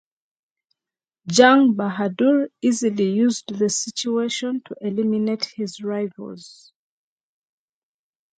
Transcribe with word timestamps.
Jang 1.27 1.75
Bahadur 1.75 2.49
easily 2.63 3.11
used 3.11 3.49
the 3.55 3.69
situation 3.69 4.63
to 4.65 4.75
eliminate 4.81 5.45
his 5.55 5.79
rivals. 5.79 6.73